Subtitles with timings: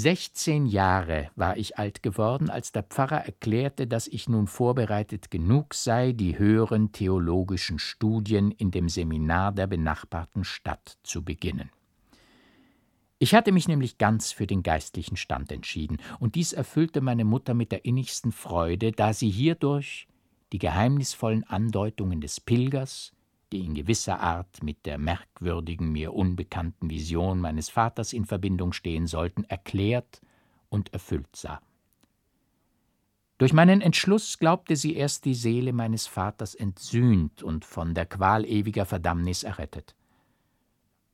[0.00, 5.74] Sechzehn Jahre war ich alt geworden, als der Pfarrer erklärte, dass ich nun vorbereitet genug
[5.74, 11.68] sei, die höheren theologischen Studien in dem Seminar der benachbarten Stadt zu beginnen.
[13.18, 17.52] Ich hatte mich nämlich ganz für den geistlichen Stand entschieden, und dies erfüllte meine Mutter
[17.52, 20.08] mit der innigsten Freude, da sie hierdurch
[20.54, 23.12] die geheimnisvollen Andeutungen des Pilgers,
[23.52, 29.06] die in gewisser Art mit der merkwürdigen, mir unbekannten Vision meines Vaters in Verbindung stehen
[29.06, 30.20] sollten, erklärt
[30.68, 31.60] und erfüllt sah.
[33.38, 38.44] Durch meinen Entschluss glaubte sie erst die Seele meines Vaters entsühnt und von der Qual
[38.44, 39.94] ewiger Verdammnis errettet.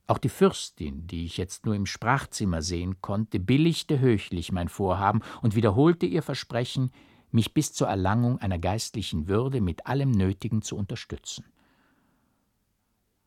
[0.08, 5.20] Auch die Fürstin, die ich jetzt nur im Sprachzimmer sehen konnte, billigte höchlich mein Vorhaben
[5.42, 6.91] und wiederholte ihr Versprechen,
[7.30, 11.44] mich bis zur Erlangung einer geistlichen Würde mit allem Nötigen zu unterstützen.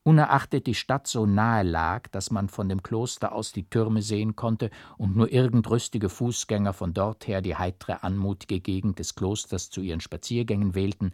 [0.09, 4.35] Unerachtet die Stadt so nahe lag, dass man von dem Kloster aus die Türme sehen
[4.35, 9.69] konnte und nur irgend rüstige Fußgänger von dort her die heitere, anmutige Gegend des Klosters
[9.69, 11.13] zu ihren Spaziergängen wählten,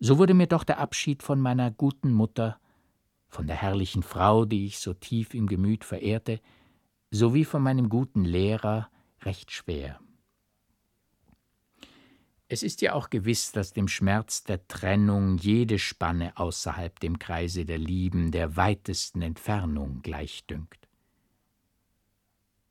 [0.00, 2.58] so wurde mir doch der Abschied von meiner guten Mutter
[3.28, 6.40] von der herrlichen Frau, die ich so tief im Gemüt verehrte,
[7.10, 8.88] sowie von meinem guten Lehrer
[9.20, 10.00] recht schwer.
[12.46, 17.64] Es ist ja auch gewiss, dass dem Schmerz der Trennung jede Spanne außerhalb dem Kreise
[17.64, 20.88] der Lieben der weitesten Entfernung gleichdünkt.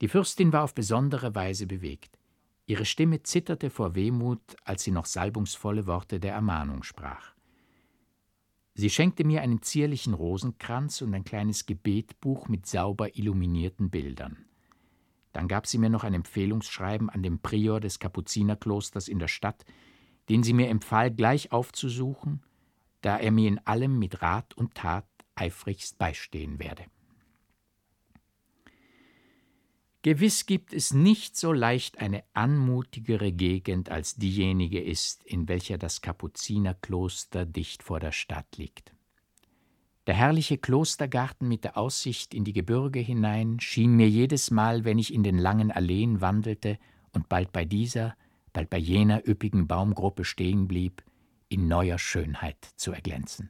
[0.01, 2.19] Die Fürstin war auf besondere Weise bewegt.
[2.66, 7.33] Ihre Stimme zitterte vor Wehmut, als sie noch salbungsvolle Worte der Ermahnung sprach.
[8.75, 14.45] Sie schenkte mir einen zierlichen Rosenkranz und ein kleines Gebetbuch mit sauber illuminierten Bildern.
[15.34, 19.66] Dann gab sie mir noch ein Empfehlungsschreiben an den Prior des Kapuzinerklosters in der Stadt,
[20.30, 22.42] den sie mir empfahl, gleich aufzusuchen,
[23.02, 26.86] da er mir in allem mit Rat und Tat eifrigst beistehen werde.
[30.03, 36.02] Gewiss gibt es nicht so leicht eine anmutigere Gegend, als diejenige ist, in welcher das
[36.02, 38.93] Kapuzinerkloster dicht vor der Stadt liegt.
[40.06, 45.00] Der herrliche Klostergarten mit der Aussicht in die Gebirge hinein schien mir jedes Mal, wenn
[45.00, 46.78] ich in den langen Alleen wandelte
[47.14, 48.16] und bald bei dieser,
[48.52, 51.03] bald bei jener üppigen Baumgruppe stehen blieb,
[51.47, 53.50] in neuer Schönheit zu erglänzen.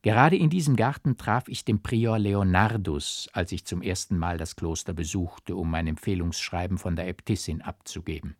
[0.00, 4.56] Gerade in diesem Garten traf ich den Prior Leonardus, als ich zum ersten Mal das
[4.56, 8.36] Kloster besuchte, um mein Empfehlungsschreiben von der Äbtissin abzugeben.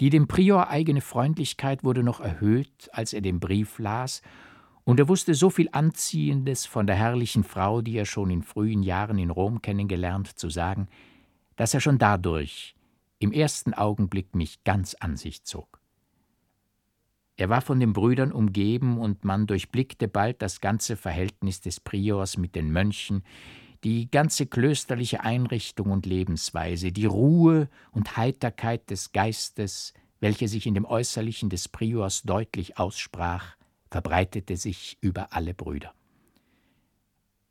[0.00, 4.22] Die dem Prior eigene Freundlichkeit wurde noch erhöht, als er den Brief las,
[4.88, 8.82] und er wusste so viel Anziehendes von der herrlichen Frau, die er schon in frühen
[8.82, 10.88] Jahren in Rom kennengelernt, zu sagen,
[11.56, 12.74] dass er schon dadurch
[13.18, 15.78] im ersten Augenblick mich ganz an sich zog.
[17.36, 22.38] Er war von den Brüdern umgeben, und man durchblickte bald das ganze Verhältnis des Priors
[22.38, 23.24] mit den Mönchen,
[23.84, 30.72] die ganze klösterliche Einrichtung und Lebensweise, die Ruhe und Heiterkeit des Geistes, welche sich in
[30.72, 33.57] dem Äußerlichen des Priors deutlich aussprach,
[33.90, 35.94] verbreitete sich über alle Brüder.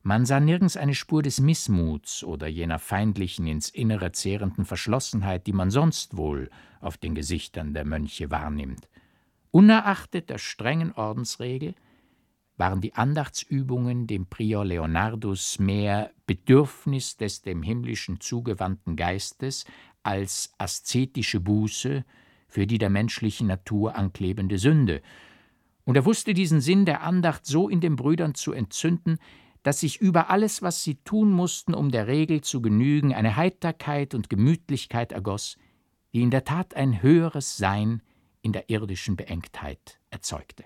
[0.03, 5.53] Man sah nirgends eine Spur des Missmuts oder jener feindlichen, ins Innere zehrenden Verschlossenheit, die
[5.53, 6.49] man sonst wohl
[6.79, 8.87] auf den Gesichtern der Mönche wahrnimmt.
[9.51, 11.75] Unerachtet der strengen Ordensregel
[12.55, 19.65] waren die Andachtsübungen dem Prior Leonardus mehr Bedürfnis des dem Himmlischen zugewandten Geistes
[20.03, 22.05] als aszetische Buße
[22.47, 25.01] für die der menschlichen Natur anklebende Sünde,
[25.87, 29.19] und er wusste diesen Sinn der Andacht so in den Brüdern zu entzünden,
[29.63, 34.13] dass sich über alles, was sie tun mussten, um der Regel zu genügen, eine Heiterkeit
[34.13, 35.55] und Gemütlichkeit ergoss,
[36.13, 38.01] die in der Tat ein höheres Sein
[38.41, 40.65] in der irdischen Beengtheit erzeugte.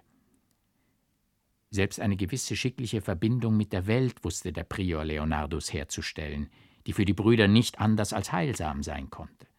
[1.70, 6.50] Selbst eine gewisse schickliche Verbindung mit der Welt wusste der Prior Leonardus herzustellen,
[6.88, 9.51] die für die Brüder nicht anders als heilsam sein konnte.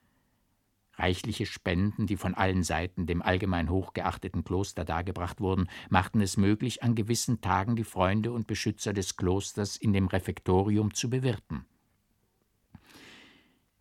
[0.95, 6.83] Reichliche Spenden, die von allen Seiten dem allgemein hochgeachteten Kloster dargebracht wurden, machten es möglich,
[6.83, 11.65] an gewissen Tagen die Freunde und Beschützer des Klosters in dem Refektorium zu bewirten.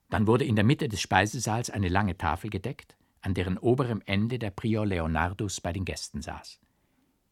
[0.10, 4.40] Dann wurde in der Mitte des Speisesaals eine lange Tafel gedeckt, an deren oberem Ende
[4.40, 6.60] der Prior Leonardus bei den Gästen saß.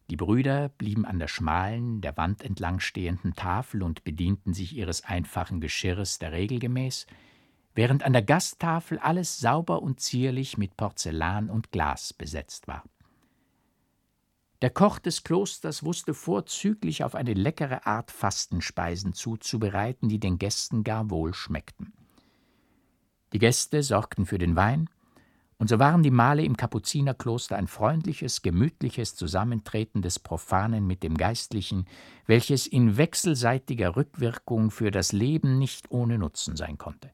[0.09, 5.03] Die Brüder blieben an der schmalen, der Wand entlang stehenden Tafel und bedienten sich ihres
[5.03, 7.05] einfachen Geschirres der Regel gemäß,
[7.75, 12.83] während an der Gasttafel alles sauber und zierlich mit Porzellan und Glas besetzt war.
[14.61, 20.83] Der Koch des Klosters wusste vorzüglich auf eine leckere Art Fastenspeisen zuzubereiten, die den Gästen
[20.83, 21.93] gar wohl schmeckten.
[23.31, 24.89] Die Gäste sorgten für den Wein,
[25.61, 31.17] Und so waren die Male im Kapuzinerkloster ein freundliches, gemütliches Zusammentreten des Profanen mit dem
[31.17, 31.85] Geistlichen,
[32.25, 37.11] welches in wechselseitiger Rückwirkung für das Leben nicht ohne Nutzen sein konnte.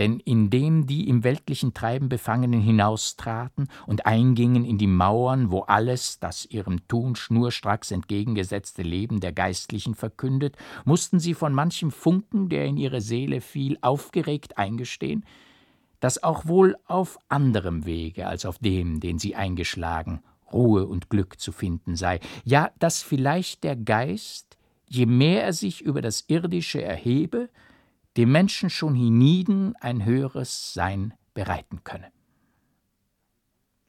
[0.00, 6.18] Denn indem die im weltlichen Treiben Befangenen hinaustraten und eingingen in die Mauern, wo alles
[6.18, 10.56] das ihrem Tun schnurstracks entgegengesetzte Leben der Geistlichen verkündet,
[10.86, 15.26] mussten sie von manchem Funken, der in ihre Seele fiel, aufgeregt eingestehen,
[16.00, 21.38] dass auch wohl auf anderem Wege als auf dem, den sie eingeschlagen, Ruhe und Glück
[21.38, 24.56] zu finden sei, ja, dass vielleicht der Geist,
[24.88, 27.50] je mehr er sich über das Irdische erhebe,
[28.16, 32.12] dem Menschen schon hienieden ein höheres Sein bereiten könne.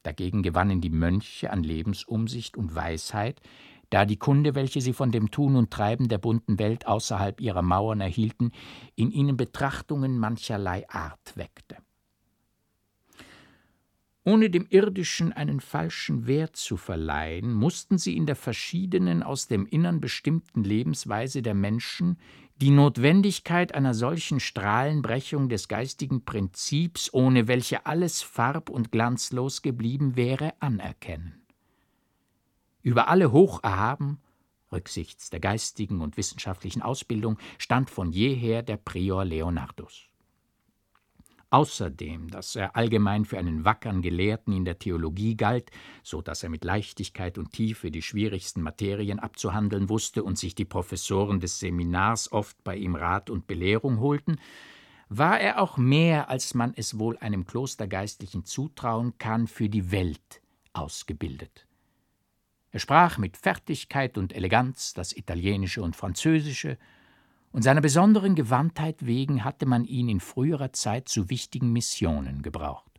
[0.04, 3.42] Dagegen gewannen die Mönche an Lebensumsicht und Weisheit,
[3.90, 7.62] da die Kunde, welche sie von dem Tun und Treiben der bunten Welt außerhalb ihrer
[7.62, 8.52] Mauern erhielten,
[8.96, 11.78] in ihnen Betrachtungen mancherlei Art weckte.
[14.24, 19.66] Ohne dem Irdischen einen falschen Wert zu verleihen, mussten sie in der verschiedenen, aus dem
[19.66, 22.18] Innern bestimmten Lebensweise der Menschen
[22.62, 30.16] die Notwendigkeit einer solchen Strahlenbrechung des geistigen Prinzips, ohne welche alles farb- und glanzlos geblieben
[30.16, 31.42] wäre, anerkennen.
[32.84, 34.20] Über alle hoch erhaben,
[34.72, 40.11] rücksichts der geistigen und wissenschaftlichen Ausbildung, stand von jeher der Prior Leonardus.
[41.52, 45.70] Außerdem, dass er allgemein für einen wackern Gelehrten in der Theologie galt,
[46.02, 50.64] so dass er mit Leichtigkeit und Tiefe die schwierigsten Materien abzuhandeln wusste und sich die
[50.64, 54.40] Professoren des Seminars oft bei ihm Rat und Belehrung holten,
[55.10, 60.42] war er auch mehr, als man es wohl einem Klostergeistlichen zutrauen kann, für die Welt
[60.72, 61.68] ausgebildet.
[62.72, 66.78] Er sprach mit Fertigkeit und Eleganz das Italienische und Französische,
[67.52, 72.92] und seiner besonderen Gewandtheit wegen hatte man ihn in früherer Zeit zu wichtigen Missionen gebraucht.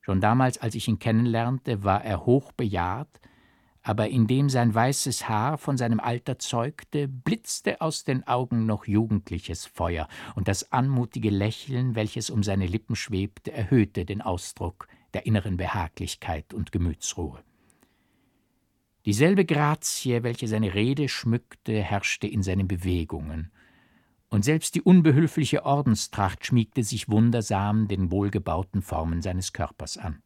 [0.00, 3.20] Schon damals, als ich ihn kennenlernte, war er hoch bejahrt,
[3.82, 9.66] aber indem sein weißes Haar von seinem Alter zeugte, blitzte aus den Augen noch jugendliches
[9.66, 15.56] Feuer, und das anmutige Lächeln, welches um seine Lippen schwebte, erhöhte den Ausdruck der inneren
[15.56, 17.42] Behaglichkeit und Gemütsruhe.
[19.06, 23.52] Dieselbe Grazie, welche seine Rede schmückte, herrschte in seinen Bewegungen,
[24.28, 30.20] und selbst die unbehülfliche Ordenstracht schmiegte sich wundersam den wohlgebauten Formen seines Körpers an.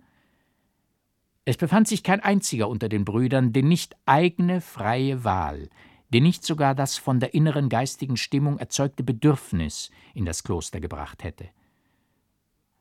[1.44, 5.68] Es befand sich kein einziger unter den Brüdern, den nicht eigene freie Wahl,
[6.08, 11.22] den nicht sogar das von der inneren geistigen Stimmung erzeugte Bedürfnis in das Kloster gebracht
[11.22, 11.50] hätte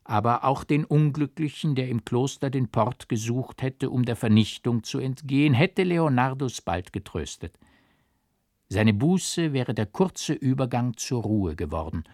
[0.10, 4.98] aber auch den Unglücklichen, der im Kloster den Port gesucht hätte, um der Vernichtung zu
[4.98, 7.60] entgehen, hätte Leonardus bald getröstet.
[8.70, 12.06] Seine Buße wäre der kurze Übergang zur Ruhe geworden,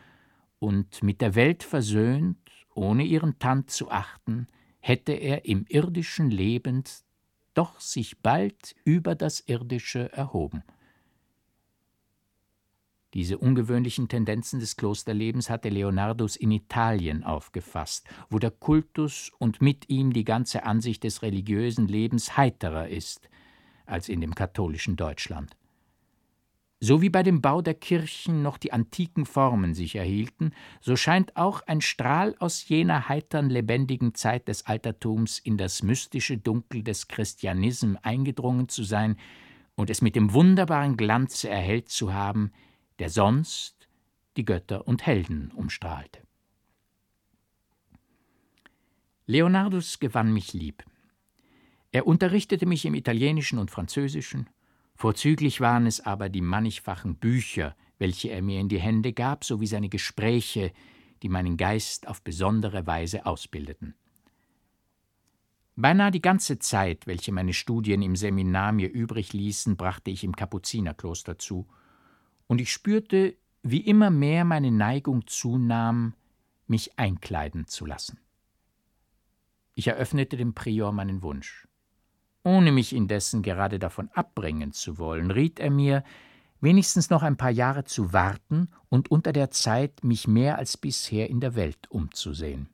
[0.59, 2.37] und mit der Welt versöhnt,
[2.73, 4.47] ohne ihren Tand zu achten,
[4.79, 7.03] hätte er im irdischen lebend
[7.53, 10.63] doch sich bald über das Irdische erhoben.
[13.15, 19.89] Diese ungewöhnlichen Tendenzen des Klosterlebens hatte Leonardus in Italien aufgefasst, wo der Kultus und mit
[19.89, 23.29] ihm die ganze Ansicht des religiösen Lebens heiterer ist
[23.85, 25.55] als in dem katholischen Deutschland.
[26.81, 30.51] So wie bei dem Bau der Kirchen noch die antiken Formen sich erhielten,
[30.81, 36.37] so scheint auch ein Strahl aus jener heitern, lebendigen Zeit des Altertums in das mystische
[36.37, 39.15] Dunkel des Christianism eingedrungen zu sein
[39.75, 42.51] und es mit dem wunderbaren Glanze erhellt zu haben,
[42.99, 43.87] der sonst
[44.37, 46.21] die Götter und Helden umstrahlte.
[49.27, 50.83] Leonardus gewann mich lieb.
[51.91, 54.49] Er unterrichtete mich im Italienischen und Französischen,
[54.95, 59.67] vorzüglich waren es aber die mannigfachen Bücher, welche er mir in die Hände gab, sowie
[59.67, 60.73] seine Gespräche,
[61.23, 63.95] die meinen Geist auf besondere Weise ausbildeten.
[65.77, 70.35] Beinahe die ganze Zeit, welche meine Studien im Seminar mir übrig ließen, brachte ich im
[70.35, 71.67] Kapuzinerkloster zu,
[72.47, 76.13] und ich spürte, wie immer mehr meine Neigung zunahm,
[76.67, 78.19] mich einkleiden zu lassen.
[79.73, 81.67] Ich eröffnete dem Prior meinen Wunsch.
[82.43, 86.03] Ohne mich indessen gerade davon abbringen zu wollen, riet er mir,
[86.61, 91.29] wenigstens noch ein paar Jahre zu warten und unter der Zeit mich mehr als bisher
[91.29, 92.69] in der Welt umzusehen.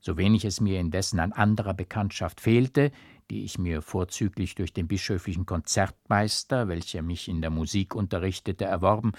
[0.00, 2.92] So wenig es mir indessen an anderer Bekanntschaft fehlte,
[3.30, 9.12] die ich mir vorzüglich durch den bischöflichen Konzertmeister, welcher mich in der Musik unterrichtete, erworben,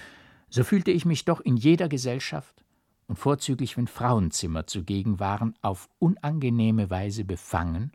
[0.49, 2.63] so fühlte ich mich doch in jeder Gesellschaft
[3.07, 7.91] und vorzüglich, wenn Frauenzimmer zugegen waren, auf unangenehme Weise befangen,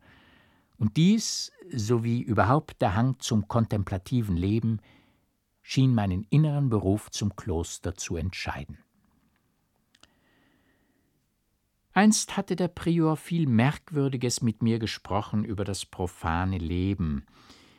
[0.79, 4.81] und dies, sowie überhaupt der Hang zum kontemplativen Leben,
[5.63, 8.79] schien meinen inneren Beruf zum Kloster zu entscheiden.
[11.97, 17.25] Einst hatte der Prior viel Merkwürdiges mit mir gesprochen über das profane Leben.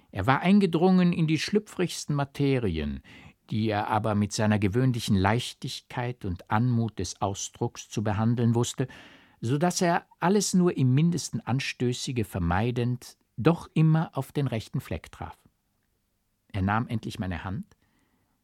[0.10, 3.04] Er war eingedrungen in die schlüpfrigsten Materien,
[3.52, 8.88] die er aber mit seiner gewöhnlichen Leichtigkeit und Anmut des Ausdrucks zu behandeln wusste,
[9.40, 15.12] so dass er alles nur im mindesten Anstößige vermeidend doch immer auf den rechten Fleck
[15.12, 15.38] traf.
[16.54, 17.78] Er nahm endlich meine Hand,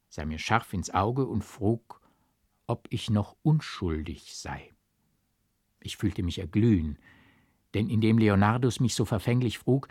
[0.08, 2.00] sah mir scharf ins Auge und frug,
[2.68, 4.73] ob ich noch unschuldig sei.
[5.84, 6.98] Ich fühlte mich erglühen,
[7.74, 9.88] denn indem Leonardus mich so verfänglich frug,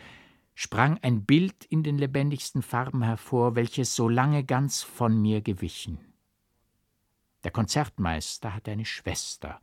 [0.55, 5.99] sprang ein Bild in den lebendigsten Farben hervor, welches so lange ganz von mir gewichen.
[7.45, 9.61] Der Konzertmeister hatte eine Schwester,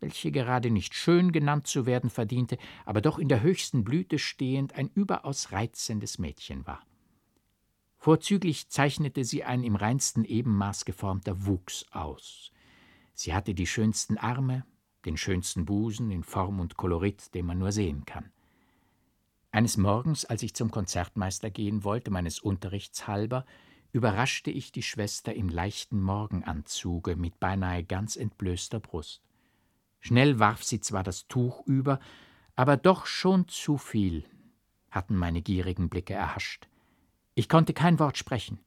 [0.00, 4.74] welche gerade nicht schön genannt zu werden verdiente, aber doch in der höchsten Blüte stehend
[4.74, 6.84] ein überaus reizendes Mädchen war.
[7.98, 12.52] Vorzüglich zeichnete sie ein im reinsten Ebenmaß geformter Wuchs aus.
[13.14, 14.64] Sie hatte die schönsten Arme,
[15.06, 18.30] den schönsten Busen in Form und Kolorit, den man nur sehen kann.
[19.52, 23.46] Eines Morgens, als ich zum Konzertmeister gehen wollte, meines Unterrichts halber,
[23.92, 29.22] überraschte ich die Schwester im leichten Morgenanzuge mit beinahe ganz entblößter Brust.
[30.00, 32.00] Schnell warf sie zwar das Tuch über,
[32.54, 34.24] aber doch schon zu viel
[34.90, 36.68] hatten meine gierigen Blicke erhascht.
[37.34, 38.58] Ich konnte kein Wort sprechen.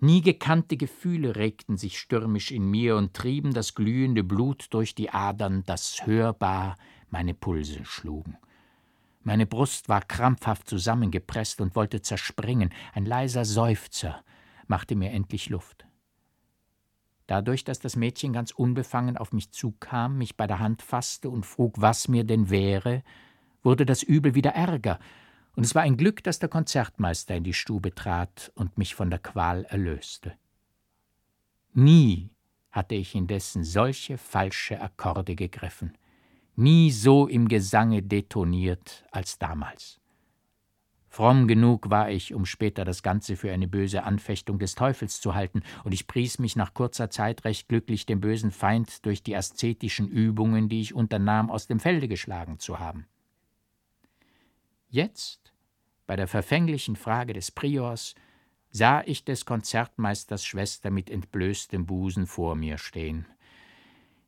[0.00, 5.10] Nie gekannte Gefühle regten sich stürmisch in mir und trieben das glühende Blut durch die
[5.10, 6.76] Adern, das hörbar
[7.10, 8.36] meine Pulse schlugen.
[9.24, 14.22] Meine Brust war krampfhaft zusammengepresst und wollte zerspringen, ein leiser Seufzer
[14.68, 15.86] machte mir endlich Luft.
[17.26, 21.44] Dadurch, dass das Mädchen ganz unbefangen auf mich zukam, mich bei der Hand fasste und
[21.44, 23.02] frug, was mir denn wäre,
[23.62, 24.98] wurde das Übel wieder ärger,
[25.58, 29.10] und es war ein Glück, dass der Konzertmeister in die Stube trat und mich von
[29.10, 30.34] der Qual erlöste.
[31.74, 32.30] Nie
[32.70, 35.98] hatte ich indessen solche falsche Akkorde gegriffen,
[36.54, 40.00] nie so im Gesange detoniert als damals.
[41.08, 45.34] Fromm genug war ich, um später das Ganze für eine böse Anfechtung des Teufels zu
[45.34, 49.34] halten, und ich pries mich nach kurzer Zeit recht glücklich, den bösen Feind durch die
[49.34, 53.08] aszetischen Übungen, die ich unternahm, aus dem Felde geschlagen zu haben.
[54.90, 55.52] Jetzt,
[56.06, 58.14] bei der verfänglichen Frage des Priors,
[58.70, 63.26] sah ich des Konzertmeisters Schwester mit entblößtem Busen vor mir stehen.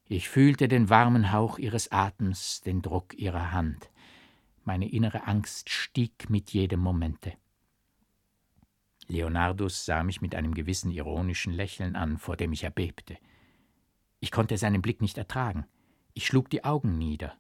[0.07, 3.91] Ich fühlte den warmen Hauch ihres Atems, den Druck ihrer Hand.
[4.65, 7.33] Meine innere Angst stieg mit jedem Momente.
[9.09, 13.17] Leonardus sah mich mit einem gewissen ironischen Lächeln an, vor dem ich erbebte.
[14.21, 15.67] Ich konnte seinen Blick nicht ertragen.
[16.13, 17.39] Ich schlug die Augen nieder.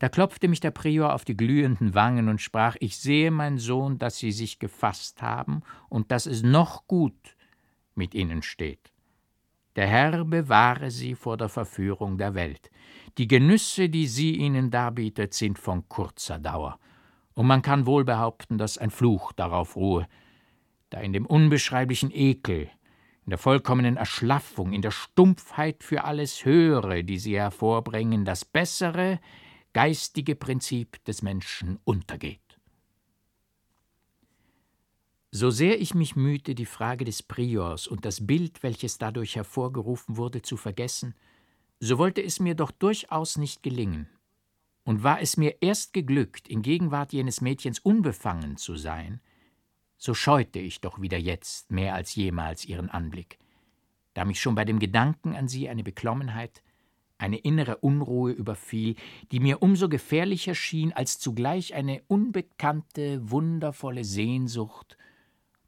[0.00, 3.98] Da klopfte mich der Prior auf die glühenden Wangen und sprach Ich sehe, mein Sohn,
[3.98, 7.36] dass Sie sich gefasst haben und dass es noch gut
[7.94, 8.92] mit Ihnen steht.
[9.76, 12.70] Der Herr bewahre Sie vor der Verführung der Welt.
[13.18, 16.78] Die Genüsse, die sie Ihnen darbietet, sind von kurzer Dauer,
[17.34, 20.08] und man kann wohl behaupten, dass ein Fluch darauf ruhe,
[20.88, 22.70] da in dem unbeschreiblichen Ekel,
[23.26, 29.20] in der vollkommenen Erschlaffung, in der Stumpfheit für alles Höhere, die sie hervorbringen, das Bessere,
[29.72, 32.40] geistige Prinzip des Menschen untergeht.
[35.32, 40.16] So sehr ich mich mühte, die Frage des Priors und das Bild, welches dadurch hervorgerufen
[40.16, 41.14] wurde, zu vergessen,
[41.78, 44.08] so wollte es mir doch durchaus nicht gelingen.
[44.82, 49.20] Und war es mir erst geglückt, in Gegenwart jenes Mädchens unbefangen zu sein,
[49.96, 53.38] so scheute ich doch wieder jetzt mehr als jemals ihren Anblick,
[54.14, 56.62] da mich schon bei dem Gedanken an sie eine Beklommenheit,
[57.20, 58.96] eine innere Unruhe überfiel,
[59.30, 64.96] die mir umso gefährlicher schien, als zugleich eine unbekannte, wundervolle Sehnsucht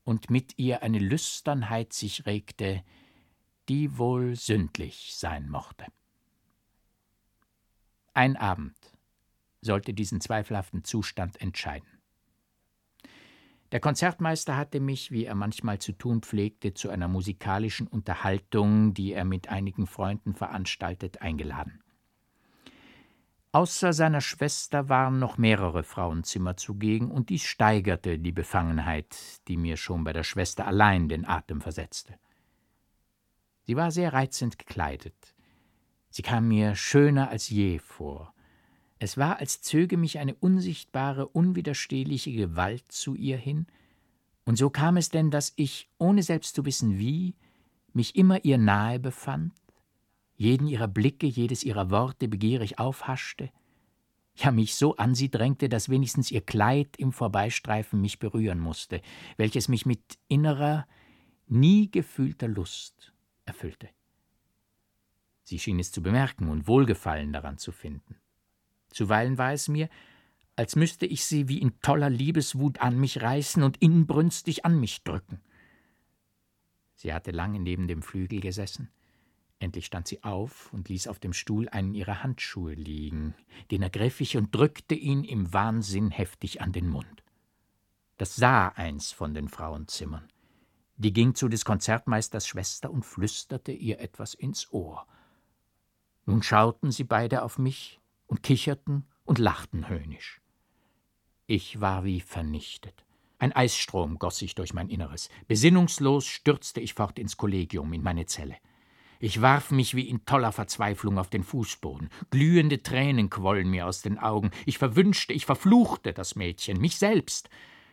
[0.05, 2.83] und mit ihr eine Lüsternheit sich regte,
[3.69, 5.87] die wohl sündlich sein mochte.
[8.15, 8.77] Ein Abend
[9.61, 11.92] sollte diesen zweifelhaften Zustand entscheiden.
[13.73, 19.15] Der Konzertmeister hatte mich, wie er manchmal zu tun pflegte, zu einer musikalischen Unterhaltung, die
[19.15, 21.83] er mit einigen Freunden veranstaltet, eingeladen.
[23.51, 29.17] Außer seiner Schwester waren noch mehrere Frauenzimmer zugegen, und dies steigerte die Befangenheit,
[29.49, 32.19] die mir schon bei der Schwester allein den Atem versetzte.
[33.63, 35.35] Sie war sehr reizend gekleidet.
[36.11, 38.35] Sie kam mir schöner als je vor.
[39.03, 43.67] Es war, als zöge mich eine unsichtbare, unwiderstehliche Gewalt zu ihr hin,
[44.45, 47.35] und so kam es denn, dass ich, ohne selbst zu wissen wie,
[47.93, 49.55] mich immer ihr nahe befand,
[50.37, 53.51] jeden ihrer Blicke, jedes ihrer Worte begierig aufhaschte,
[54.37, 59.03] ja mich so an sie drängte, dass wenigstens ihr Kleid im Vorbeistreifen mich berühren musste,
[59.37, 60.87] welches mich mit innerer,
[61.49, 63.13] nie gefühlter Lust
[63.47, 63.89] erfüllte.
[65.43, 68.22] Sie schien es zu bemerken und Wohlgefallen daran zu finden.
[68.93, 69.89] Zuweilen war es mir,
[70.57, 75.03] als müsste ich sie wie in toller Liebeswut an mich reißen und inbrünstig an mich
[75.03, 75.41] drücken.
[76.95, 78.91] Sie hatte lange neben dem Flügel gesessen.
[79.59, 83.35] Endlich stand sie auf und ließ auf dem Stuhl einen ihrer Handschuhe liegen.
[83.71, 87.23] Den ergriff ich und drückte ihn im Wahnsinn heftig an den Mund.
[88.19, 90.29] Das sah eins von den Frauenzimmern.
[90.97, 95.07] Die ging zu des Konzertmeisters Schwester und flüsterte ihr etwas ins Ohr.
[96.27, 98.02] Nun schauten sie beide auf mich
[98.33, 100.41] und kicherten und lachten höhnisch.
[101.47, 103.05] Ich war wie vernichtet.
[103.39, 105.29] Ein Eisstrom goss sich durch mein Inneres.
[105.49, 108.57] Besinnungslos stürzte ich fort ins Kollegium, in meine Zelle.
[109.21, 112.09] Ich warf mich wie in toller Verzweiflung auf den Fußboden.
[112.31, 114.51] Glühende Tränen quollen mir aus den Augen.
[114.65, 117.51] Ich verwünschte, ich verfluchte das Mädchen, mich selbst.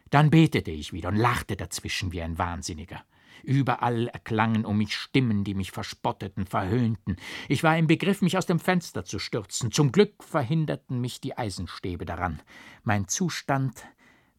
[0.10, 3.04] Dann betete ich wieder und lachte dazwischen wie ein Wahnsinniger.
[3.44, 7.18] Überall erklangen um mich Stimmen, die mich verspotteten, verhöhnten.
[7.48, 9.72] Ich war im Begriff, mich aus dem Fenster zu stürzen.
[9.72, 12.42] Zum Glück verhinderten mich die Eisenstäbe daran.
[12.84, 13.84] Mein Zustand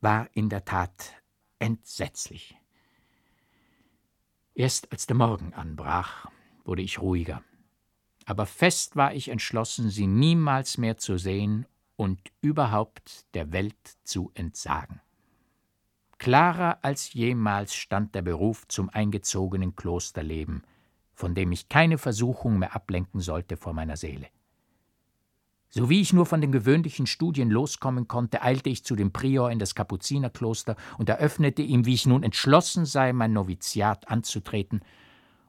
[0.00, 1.14] war in der Tat
[1.59, 2.56] entsetzlich.
[4.54, 6.26] Erst als der Morgen anbrach,
[6.64, 7.42] wurde ich ruhiger.
[8.26, 11.66] Aber fest war ich entschlossen, sie niemals mehr zu sehen
[11.97, 15.00] und überhaupt der Welt zu entsagen.
[16.20, 20.62] Klarer als jemals stand der Beruf zum eingezogenen Klosterleben,
[21.14, 24.26] von dem mich keine Versuchung mehr ablenken sollte vor meiner Seele.
[25.70, 29.50] So wie ich nur von den gewöhnlichen Studien loskommen konnte, eilte ich zu dem Prior
[29.50, 34.82] in das Kapuzinerkloster und eröffnete ihm, wie ich nun entschlossen sei, mein Noviziat anzutreten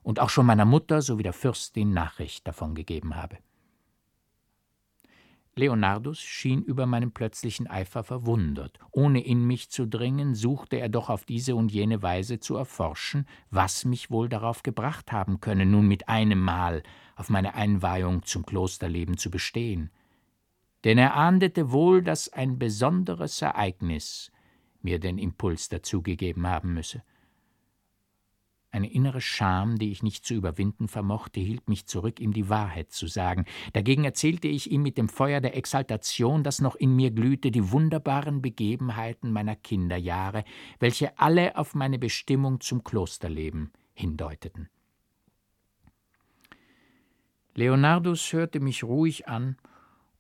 [0.04, 3.40] und auch schon meiner Mutter sowie der Fürstin Nachricht davon gegeben habe.
[5.56, 8.80] Leonardus schien über meinen plötzlichen Eifer verwundert.
[8.92, 13.28] Ohne in mich zu dringen, suchte er doch auf diese und jene Weise zu erforschen,
[13.50, 16.84] was mich wohl darauf gebracht haben könne, nun mit einem Mal
[17.16, 19.92] auf meine Einweihung zum Klosterleben zu bestehen.
[20.86, 24.32] Denn er ahndete wohl, dass ein besonderes Ereignis
[24.82, 27.04] mir den Impuls dazu gegeben haben müsse.
[28.74, 32.92] Eine innere Scham, die ich nicht zu überwinden vermochte, hielt mich zurück, ihm die Wahrheit
[32.94, 33.46] zu sagen.
[33.74, 37.72] Dagegen erzählte ich ihm mit dem Feuer der Exaltation, das noch in mir glühte, die
[37.72, 40.46] wunderbaren Begebenheiten meiner Kinderjahre,
[40.80, 44.70] welche alle auf meine Bestimmung zum Klosterleben hindeuteten.
[47.56, 49.58] Leonardus hörte mich ruhig an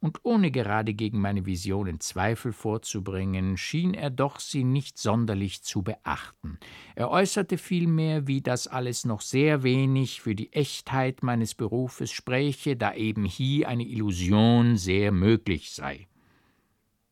[0.01, 5.83] und ohne gerade gegen meine Visionen Zweifel vorzubringen, schien er doch sie nicht sonderlich zu
[5.83, 6.57] beachten.
[6.95, 12.75] Er äußerte vielmehr, wie das alles noch sehr wenig für die Echtheit meines Berufes spräche,
[12.75, 16.07] da eben hier eine Illusion sehr möglich sei.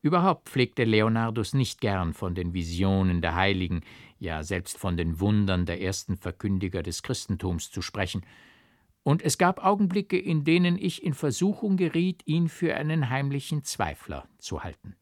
[0.02, 3.82] Überhaupt pflegte Leonardus nicht gern von den Visionen der Heiligen,
[4.17, 8.23] ja selbst von den Wundern der ersten Verkündiger des Christentums zu sprechen,
[9.10, 14.30] und es gab Augenblicke, in denen ich in Versuchung geriet, ihn für einen heimlichen Zweifler
[14.38, 14.95] zu halten.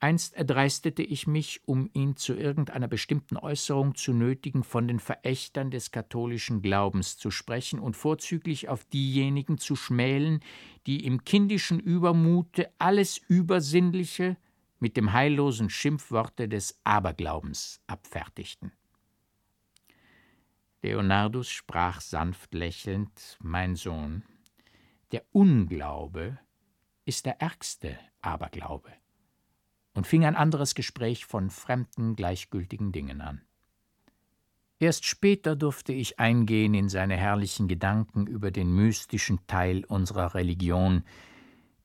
[0.00, 5.70] Einst erdreistete ich mich, um ihn zu irgendeiner bestimmten Äußerung zu nötigen, von den Verächtern
[5.70, 10.40] des katholischen Glaubens zu sprechen und vorzüglich auf diejenigen zu schmälen,
[10.88, 14.36] die im kindischen Übermute alles Übersinnliche
[14.80, 18.72] mit dem heillosen Schimpfworte des Aberglaubens abfertigten.
[20.84, 24.22] Leonardus sprach sanft lächelnd Mein Sohn,
[25.12, 26.38] der Unglaube
[27.06, 28.90] ist der ärgste Aberglaube,
[29.94, 33.40] und fing ein anderes Gespräch von fremden, gleichgültigen Dingen an.
[34.78, 41.02] Erst später durfte ich eingehen in seine herrlichen Gedanken über den mystischen Teil unserer Religion,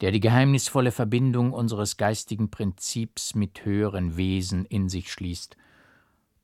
[0.01, 5.55] der die geheimnisvolle Verbindung unseres geistigen Prinzips mit höheren Wesen in sich schließt–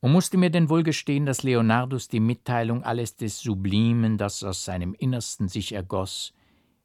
[0.01, 4.65] und musste mir denn wohl gestehen, dass Leonardus die Mitteilung alles des Sublimen, das aus
[4.65, 6.33] seinem Innersten sich ergoss,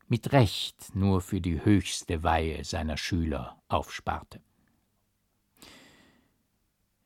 [0.09, 4.40] mit Recht nur für die höchste Weihe seiner Schüler aufsparte.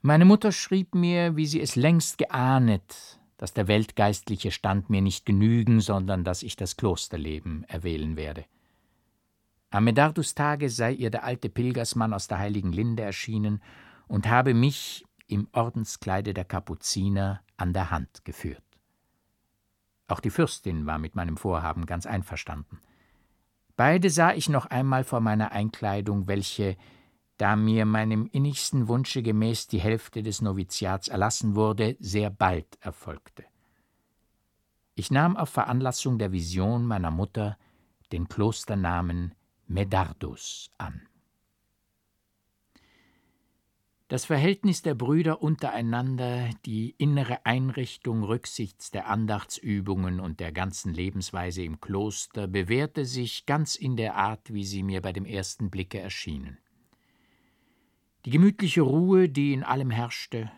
[0.00, 5.26] Meine Mutter schrieb mir, wie sie es längst geahnet, dass der weltgeistliche Stand mir nicht
[5.26, 8.44] genügen, sondern dass ich das Klosterleben erwählen werde.
[9.70, 13.60] Am Medardus-Tage sei ihr der alte Pilgersmann aus der heiligen Linde erschienen
[14.06, 18.62] und habe mich im Ordenskleide der Kapuziner an der Hand geführt.
[20.06, 22.80] Auch die Fürstin war mit meinem Vorhaben ganz einverstanden.
[23.76, 26.76] Beide sah ich noch einmal vor meiner Einkleidung, welche,
[27.38, 33.44] da mir meinem innigsten Wunsche gemäß die Hälfte des Noviziats erlassen wurde, sehr bald erfolgte.
[34.94, 37.58] Ich nahm auf Veranlassung der Vision meiner Mutter
[38.12, 39.34] den Klosternamen
[39.66, 41.08] Medardus an.
[44.14, 51.64] Das Verhältnis der Brüder untereinander, die innere Einrichtung rücksichts der Andachtsübungen und der ganzen Lebensweise
[51.64, 55.98] im Kloster bewährte sich ganz in der Art, wie sie mir bei dem ersten Blicke
[55.98, 56.58] erschienen.
[58.24, 60.48] Die gemütliche Ruhe, die in allem herrschte,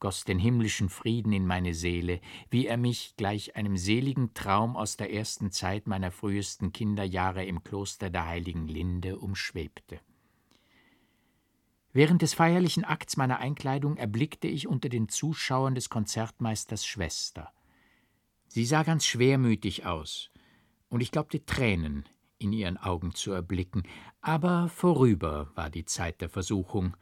[0.00, 4.96] goss den himmlischen Frieden in meine Seele, wie er mich gleich einem seligen Traum aus
[4.96, 10.00] der ersten Zeit meiner frühesten Kinderjahre im Kloster der heiligen Linde umschwebte.
[11.96, 17.50] Während des feierlichen Akts meiner Einkleidung erblickte ich unter den Zuschauern des Konzertmeisters Schwester.
[18.48, 20.30] Sie sah ganz schwermütig aus,
[20.90, 22.06] und ich glaubte Tränen
[22.36, 23.84] in ihren Augen zu erblicken,
[24.20, 26.94] aber vorüber war die Zeit der Versuchung,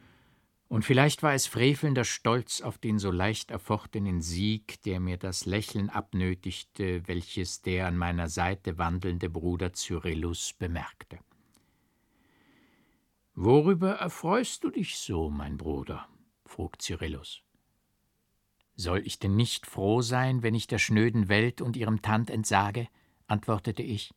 [0.68, 5.44] und vielleicht war es frevelnder Stolz auf den so leicht erfochtenen Sieg, der mir das
[5.44, 11.18] Lächeln abnötigte, welches der an meiner Seite wandelnde Bruder Cyrillus bemerkte.
[13.34, 16.08] Worüber erfreust du dich so, mein Bruder?
[16.46, 17.42] frug Cyrillus.
[18.76, 22.88] Soll ich denn nicht froh sein, wenn ich der schnöden Welt und ihrem Tand entsage?
[23.26, 24.14] antwortete ich.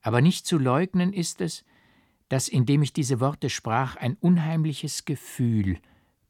[0.00, 1.64] Aber nicht zu leugnen ist es,
[2.28, 5.80] dass, indem ich diese Worte sprach, ein unheimliches Gefühl,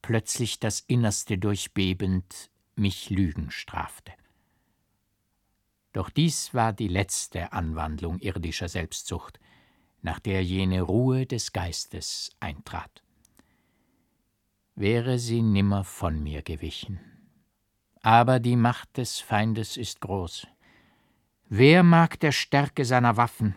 [0.00, 4.12] plötzlich das Innerste durchbebend, mich Lügen strafte.
[5.92, 9.40] Doch dies war die letzte Anwandlung irdischer Selbstsucht,
[10.02, 13.02] nach der jene Ruhe des Geistes eintrat.
[14.74, 17.00] Wäre sie nimmer von mir gewichen.
[18.02, 20.46] Aber die Macht des Feindes ist groß.
[21.48, 23.56] Wer mag der Stärke seiner Waffen,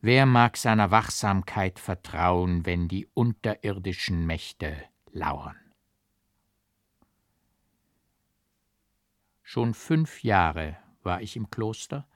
[0.00, 4.76] wer mag seiner Wachsamkeit vertrauen, wenn die unterirdischen Mächte
[5.12, 5.56] lauern?
[9.42, 12.06] Schon fünf Jahre war ich im Kloster,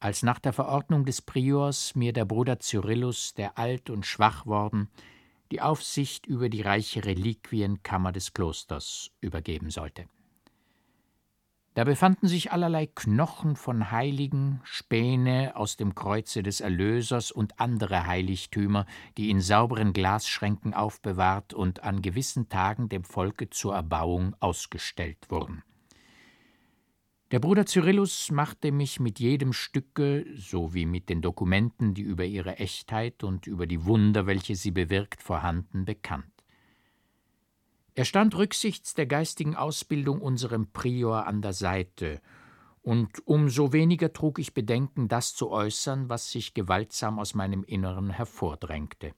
[0.00, 4.88] als nach der Verordnung des Priors mir der Bruder Cyrillus, der alt und schwach worden,
[5.50, 10.06] die Aufsicht über die reiche Reliquienkammer des Klosters übergeben sollte.
[11.74, 18.04] Da befanden sich allerlei Knochen von Heiligen, Späne aus dem Kreuze des Erlösers und andere
[18.04, 18.84] Heiligtümer,
[19.16, 25.62] die in sauberen Glasschränken aufbewahrt und an gewissen Tagen dem Volke zur Erbauung ausgestellt wurden.
[27.30, 32.56] Der Bruder Cyrillus machte mich mit jedem Stücke, sowie mit den Dokumenten, die über ihre
[32.56, 36.32] Echtheit und über die Wunder, welche sie bewirkt, vorhanden, bekannt.
[37.94, 42.22] Er stand rücksichts der geistigen Ausbildung unserem Prior an der Seite,
[42.80, 47.62] und um so weniger trug ich Bedenken, das zu äußern, was sich gewaltsam aus meinem
[47.62, 49.12] Inneren hervordrängte.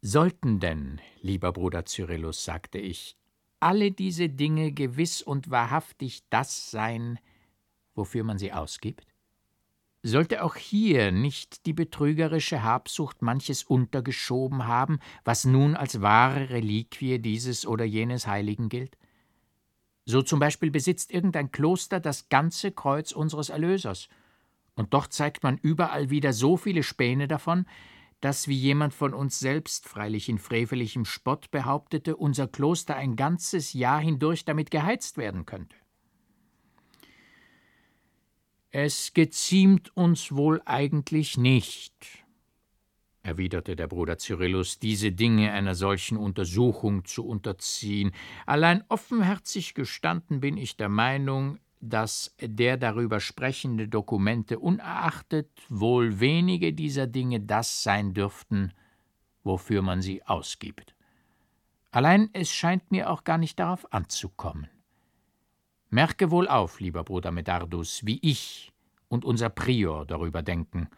[0.00, 3.18] Sollten denn, lieber Bruder Cyrillus, sagte ich,
[3.62, 7.18] alle diese Dinge gewiss und wahrhaftig das sein,
[7.94, 9.06] wofür man sie ausgibt?
[10.02, 17.20] Sollte auch hier nicht die betrügerische Habsucht manches untergeschoben haben, was nun als wahre Reliquie
[17.20, 18.98] dieses oder jenes Heiligen gilt?
[20.04, 24.08] So zum Beispiel besitzt irgendein Kloster das ganze Kreuz unseres Erlösers,
[24.74, 27.66] und doch zeigt man überall wieder so viele Späne davon,
[28.22, 33.72] dass, wie jemand von uns selbst freilich in frevelichem Spott behauptete, unser Kloster ein ganzes
[33.72, 35.76] Jahr hindurch damit geheizt werden könnte.
[38.70, 42.24] Es geziemt uns wohl eigentlich nicht,
[43.24, 48.12] erwiderte der Bruder Cyrillus, diese Dinge einer solchen Untersuchung zu unterziehen.
[48.46, 56.72] Allein offenherzig gestanden bin ich der Meinung, dass der darüber sprechende Dokumente unerachtet wohl wenige
[56.72, 58.72] dieser Dinge das sein dürften,
[59.42, 60.94] wofür man sie ausgibt.
[61.90, 64.68] Allein es scheint mir auch gar nicht darauf anzukommen.
[65.90, 68.72] Merke wohl auf, lieber Bruder Medardus, wie ich
[69.08, 70.88] und unser Prior darüber denken,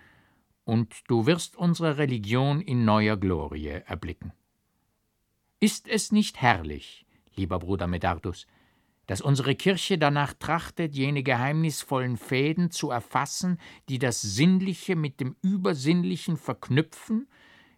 [0.64, 4.33] und du wirst unsere Religion in neuer Glorie erblicken.
[5.61, 8.47] Ist es nicht herrlich, lieber Bruder Medardus,
[9.07, 15.37] dass unsere Kirche danach trachtet, jene geheimnisvollen Fäden zu erfassen, die das Sinnliche mit dem
[15.43, 17.29] Übersinnlichen verknüpfen,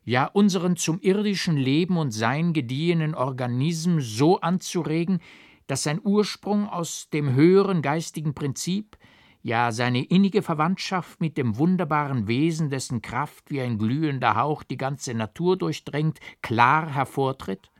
[0.05, 5.21] ja unseren zum irdischen Leben und Sein gediehenen Organism so anzuregen,
[5.67, 8.97] dass sein Ursprung aus dem höheren geistigen Prinzip,
[9.43, 14.77] ja seine innige Verwandtschaft mit dem wunderbaren Wesen, dessen Kraft wie ein glühender Hauch die
[14.77, 17.71] ganze Natur durchdringt, klar hervortritt?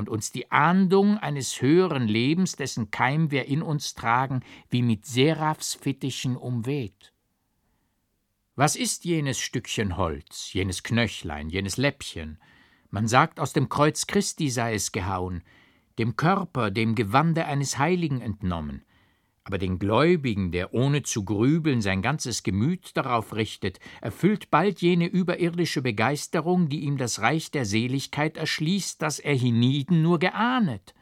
[0.00, 5.06] Und uns die Ahndung eines höheren Lebens, dessen Keim wir in uns tragen, wie mit
[5.06, 7.12] Seraphsfittichen umweht.
[8.56, 12.38] Was ist jenes Stückchen Holz, jenes Knöchlein, jenes Läppchen?
[12.90, 15.44] Man sagt, aus dem Kreuz Christi sei es gehauen,
[15.98, 18.82] dem Körper, dem Gewande eines Heiligen entnommen.
[19.44, 25.06] Aber den Gläubigen, der ohne zu grübeln sein ganzes Gemüt darauf richtet, erfüllt bald jene
[25.06, 30.94] überirdische Begeisterung, die ihm das Reich der Seligkeit erschließt, das er hienieden nur geahnet.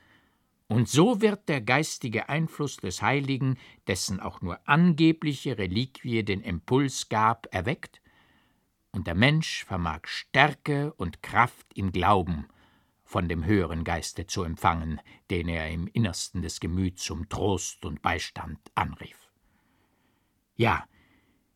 [0.69, 7.09] Und so wird der geistige Einfluss des Heiligen, dessen auch nur angebliche Reliquie den Impuls
[7.09, 8.01] gab, erweckt,
[8.91, 12.47] und der Mensch vermag Stärke und Kraft im Glauben,
[13.09, 18.03] von dem höheren Geiste zu empfangen, den er im Innersten des Gemüts zum Trost und
[18.03, 19.17] Beistand anrief.
[20.57, 20.85] Ja,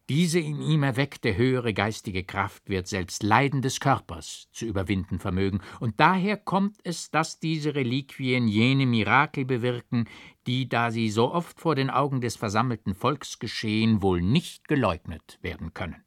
[0.08, 5.60] diese in ihm erweckte höhere geistige Kraft wird selbst Leiden des Körpers zu überwinden vermögen,
[5.78, 10.08] und daher kommt es, dass diese Reliquien jene Mirakel bewirken,
[10.46, 15.38] die, da sie so oft vor den Augen des versammelten Volks geschehen, wohl nicht geleugnet
[15.42, 16.02] werden können.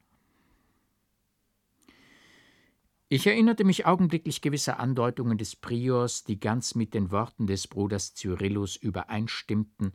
[3.07, 8.15] Ich erinnerte mich augenblicklich gewisser Andeutungen des Priors, die ganz mit den Worten des Bruders
[8.15, 9.93] Cyrillus übereinstimmten,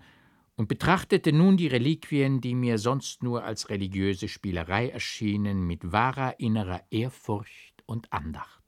[0.54, 6.38] und betrachtete nun die Reliquien, die mir sonst nur als religiöse Spielerei erschienen, mit wahrer
[6.38, 8.62] innerer Ehrfurcht und Andacht.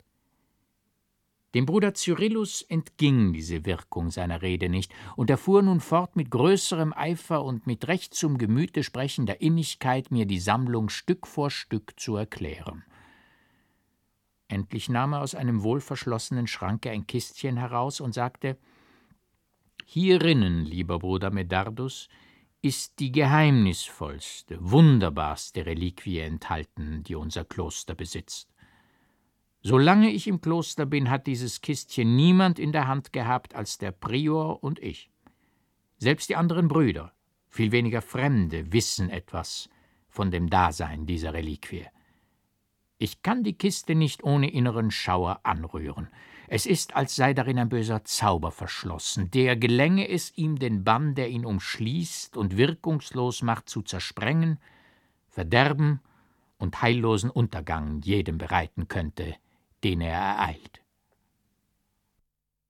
[1.55, 6.31] Dem Bruder Cyrillus entging diese Wirkung seiner Rede nicht, und er fuhr nun fort mit
[6.31, 11.93] größerem Eifer und mit recht zum Gemüte sprechender Innigkeit, mir die Sammlung Stück vor Stück
[12.01, 12.85] zu erklären.
[14.53, 18.59] Endlich nahm er aus einem wohlverschlossenen Schranke ein Kistchen heraus und sagte
[19.87, 22.11] Hierinnen, lieber Bruder Medardus,
[22.61, 28.53] ist die geheimnisvollste, wunderbarste Reliquie enthalten, die unser Kloster besitzt.
[29.63, 33.93] Solange ich im Kloster bin, hat dieses Kistchen niemand in der Hand gehabt als der
[33.93, 35.11] Prior und ich.
[35.97, 37.15] Selbst die anderen Brüder,
[37.49, 39.71] viel weniger Fremde, wissen etwas
[40.11, 41.87] von dem Dasein dieser Reliquie.
[43.03, 46.07] Ich kann die Kiste nicht ohne inneren Schauer anrühren.
[46.47, 51.17] Es ist, als sei darin ein böser Zauber verschlossen, der gelänge es ihm, den Bann,
[51.17, 54.61] der ihn umschließt und wirkungslos macht, zu zersprengen,
[55.27, 55.99] Verderben
[56.59, 59.35] und heillosen Untergang jedem bereiten könnte,
[59.83, 60.81] den er ereilt.